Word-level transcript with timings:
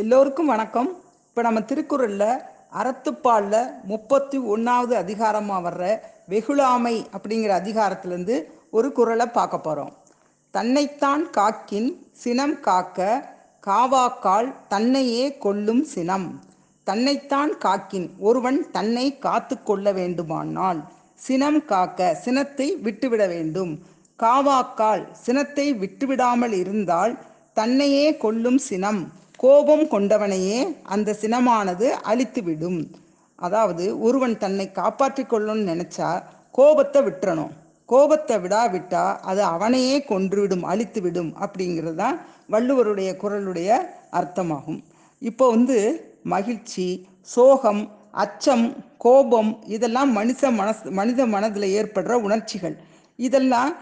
எல்லோருக்கும் 0.00 0.50
வணக்கம். 0.52 0.88
இப்போ 1.28 1.42
நம்ம 1.42 1.60
திருக்குறளில் 1.60 2.42
அறத்துப்பாலில் 2.80 3.70
முப்பத்தி 3.82 4.38
ஒன்றாவது 4.38 4.96
அதிகாரமாக 4.96 5.62
வர்ற 5.66 5.84
வெகுளாமை 6.32 6.92
அப்படிங்கிற 7.16 7.52
அதிகாரத்திலேருந்து 7.60 8.36
ஒரு 8.70 8.92
குறளை 8.92 9.26
பார்க்க 9.26 9.58
போகிறோம் 9.58 9.94
தன்னைத்தான் 10.50 11.24
காக்கின் 11.38 11.88
சினம் 12.12 12.54
காக்க 12.60 13.08
காவாக்கால் 13.66 14.50
தன்னையே 14.68 15.24
கொல்லும் 15.38 15.82
சினம். 15.94 16.28
தன்னைத்தான் 16.84 17.52
காக்கின் 17.64 18.08
ஒருவன் 18.18 18.70
தன்னை 18.70 19.18
காத்து 19.18 19.62
கொள்ள 19.62 19.92
வேண்டுமானால் 19.92 20.82
சினம் 21.14 21.60
காக்க 21.64 22.14
சினத்தை 22.24 22.70
விட்டுவிட 22.86 23.26
வேண்டும். 23.26 23.74
காவாக்கால் 24.18 25.04
சினத்தை 25.26 25.68
விட்டுவிடாமல் 25.84 26.56
இருந்தால் 26.62 27.14
தன்னையே 27.54 28.16
கொல்லும் 28.16 28.58
சினம். 28.70 29.02
கோபம் 29.42 29.84
கொண்டவனையே 29.94 30.58
அந்த 30.94 31.16
சினமானது 31.22 31.86
அழித்துவிடும். 32.10 32.80
அதாவது 33.38 33.84
ஒருவன் 34.06 34.34
தன்னை 34.44 34.66
காப்பாற்றிக் 34.78 35.30
கொள்ளணும்னு 35.32 35.70
நினைச்சா 35.72 36.10
கோபத்தை 36.58 37.00
விட்டுறணும். 37.06 37.52
கோபத்தை 37.92 38.36
விடாவிட்டா 38.44 39.02
அது 39.30 39.42
அவனையே 39.54 39.96
கொன்றுவிடும் 40.10 40.64
அழித்துவிடும் 40.72 41.30
அப்படிங்கிறது 41.44 41.98
தான் 42.02 42.16
வள்ளுவருடைய 42.52 43.10
குரலுடைய 43.22 43.70
அர்த்தமாகும். 44.20 44.80
இப்போ 45.22 45.44
வந்து 45.54 45.78
மகிழ்ச்சி 46.34 46.86
சோகம் 47.34 47.82
அச்சம் 48.24 48.66
கோபம் 49.04 49.50
இதெல்லாம் 49.76 50.10
மனுஷ 50.18 50.50
மனஸ் 50.60 50.82
மனித 50.98 51.26
மனதில் 51.34 51.68
ஏற்படுற 51.78 52.14
உணர்ச்சிகள். 52.26 52.76
இதெல்லாம் 53.18 53.72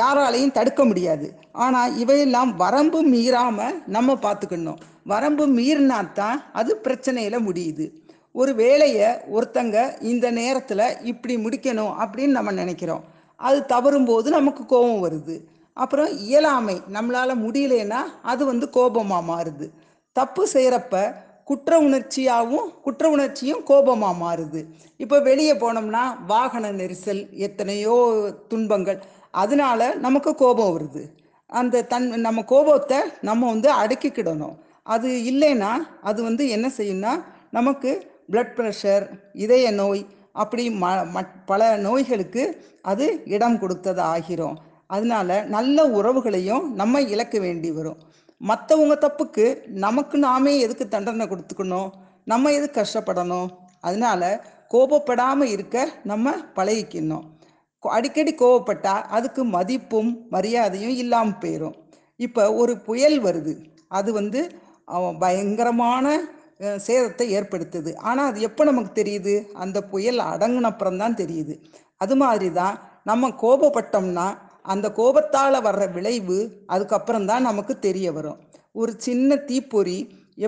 யாராலையும் 0.00 0.52
தடுக்க 0.52 0.84
முடியாது. 0.84 1.26
ஆனால் 1.52 1.96
இவையெல்லாம் 1.96 2.56
வரம்பு 2.56 3.00
மீறாமல் 3.14 3.76
நம்ம 3.86 4.14
பார்த்துக்கணும். 4.14 4.80
வரம்பு 5.04 5.44
மீறினா 5.46 6.12
தான் 6.12 6.38
அது 6.52 6.72
பிரச்சனையில் 6.84 7.46
முடியுது. 7.48 7.86
ஒரு 8.32 8.54
வேலையை 8.54 9.08
ஒருத்தங்க 9.36 9.76
இந்த 10.00 10.26
நேரத்தில் 10.30 10.86
இப்படி 11.02 11.34
முடிக்கணும் 11.36 11.92
அப்படின்னு 12.02 12.36
நம்ம 12.38 12.52
நினைக்கிறோம். 12.52 13.04
அது 13.40 13.58
தவறும்போது 13.68 14.28
நமக்கு 14.28 14.66
கோபம் 14.66 15.04
வருது. 15.06 15.36
அப்புறம் 15.76 16.10
இயலாமை 16.26 16.76
நம்மளால் 16.92 17.42
முடியலன்னா 17.44 18.00
அது 18.22 18.42
வந்து 18.44 18.70
கோபமாக 18.70 19.28
மாறுது. 19.32 19.66
தப்பு 20.12 20.42
செய்கிறப்ப 20.52 20.96
குற்ற 21.44 21.80
உணர்ச்சியாகவும் 21.80 22.80
குற்ற 22.80 23.10
உணர்ச்சியும் 23.10 23.62
கோபமாக 23.62 24.14
மாறுது. 24.18 24.64
இப்போ 24.96 25.20
வெளியே 25.20 25.54
போனோம்னா 25.54 26.02
வாகன 26.26 26.72
நெரிசல் 26.72 27.30
எத்தனையோ 27.30 27.96
துன்பங்கள். 28.48 29.02
அதனால 29.30 29.94
நமக்கு 29.94 30.34
கோபம் 30.34 30.80
வருது. 30.80 31.02
அந்த 31.46 31.82
தன் 31.82 32.08
நம்ம 32.20 32.42
கோபத்தை 32.42 32.98
நம்ம 33.20 33.46
வந்து 33.46 33.72
அடக்கிக்கிடணும். 33.72 34.54
அது 34.82 35.08
இல்லைன்னா 35.08 35.72
அது 36.02 36.22
வந்து 36.22 36.48
என்ன 36.48 36.70
செய்யும்னா 36.76 37.24
நமக்கு 37.50 38.10
பிளட் 38.30 38.52
ப்ரெஷர் 38.56 39.08
இதய 39.32 39.70
நோய் 39.70 40.06
அப்படி 40.32 40.68
ம 40.68 41.06
மட்- 41.14 41.34
பல 41.46 41.76
நோய்களுக்கு 41.76 42.64
அது 42.82 43.22
இடம் 43.24 43.58
கொடுத்தது 43.58 44.02
ஆகிறோம் 44.02 44.54
அதனால 44.86 45.42
நல்ல 45.42 45.86
உறவுகளையும் 45.88 46.72
நம்ம 46.72 47.00
இழக்க 47.00 47.38
வேண்டி 47.38 47.72
வரும். 47.72 47.96
மற்றவங்க 48.40 48.94
தப்புக்கு 49.04 49.44
நமக்கு 49.84 50.16
நாமே 50.26 50.52
எதுக்கு 50.64 50.84
தண்டனை 50.94 51.26
கொடுத்துக்கணும்? 51.32 51.88
நம்ம 52.32 52.50
எதுக்கு 52.58 52.78
கஷ்டப்படணும்? 52.80 53.48
அதனால 53.88 54.22
கோபப்படாமல் 54.74 55.52
இருக்க 55.54 55.86
நம்ம 56.10 56.34
பழகிக்கணும். 56.56 57.24
அடிக்கடி 57.82 58.32
கோவப்பட்டா 58.42 58.92
அதுக்கு 59.16 59.42
மதிப்பும் 59.56 60.12
மரியாதையும் 60.34 60.96
இல்லாமல் 61.02 61.40
போயிடும் 61.42 61.74
இப்போ 62.20 62.42
ஒரு 62.62 62.72
புயல் 62.86 63.18
வருது. 63.26 63.54
அது 63.98 64.10
வந்து 64.18 64.40
பயங்கரமான 65.22 66.06
சேதத்தை 66.86 67.26
ஏற்படுத்துது. 67.36 67.90
ஆனால் 68.08 68.28
அது 68.30 68.40
எப்போ 68.48 68.62
நமக்கு 68.70 68.92
தெரியுது? 69.00 69.34
அந்த 69.62 69.78
புயல் 69.92 70.20
அடங்குனப்புறம் 70.32 71.00
தான் 71.02 71.18
தெரியுது. 71.22 71.54
அது 72.04 72.14
மாதிரி 72.22 72.48
தான் 72.60 72.76
நம்ம 73.10 73.30
கோபப்பட்டோம்னா 73.42 74.26
அந்த 74.64 74.86
கோபத்தால் 74.98 75.56
வர்ற 75.66 75.84
விளைவு 75.92 76.38
அதுக்கப்புறம் 76.74 77.26
தான் 77.30 77.46
நமக்கு 77.48 77.74
தெரிய 77.86 78.08
வரும். 78.12 78.38
ஒரு 78.80 78.92
சின்ன 79.06 79.36
தீப்பொறி 79.48 79.98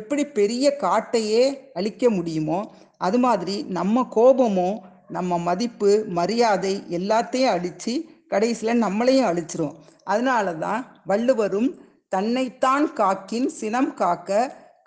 எப்படி 0.00 0.22
பெரிய 0.38 0.66
காட்டையே 0.84 1.42
அழிக்க 1.78 2.10
முடியுமோ 2.10 2.58
அது 3.06 3.18
மாதிரி 3.18 3.56
நம்ம 3.78 4.04
கோபமும் 4.16 4.78
நம்ம 5.16 5.38
மதிப்பு 5.38 5.90
மரியாதை 6.18 6.74
எல்லாத்தையும் 6.98 7.54
அழித்து 7.56 7.92
கடைசியில் 8.28 8.82
நம்மளையும் 8.84 9.28
அழிச்சிரும். 9.30 9.74
அதனால 10.04 10.54
தான் 10.64 10.80
வள்ளுவரும் 11.04 11.70
தன்னைத்தான் 12.14 12.86
காக்கின் 13.00 13.48
சினம் 13.60 13.92
காக்க 13.94 14.30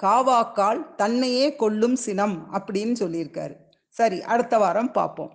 காவாக்கால் 0.04 0.82
தன்னையே 0.96 1.48
கொல்லும் 1.56 1.98
சினம் 2.06 2.36
அப்படின்னு 2.58 2.96
சொல்லியிருக்காரு. 3.04 3.56
சரி 3.98 4.18
அடுத்த 4.34 4.58
வாரம் 4.58 4.92
பார்ப்போம். 4.92 5.32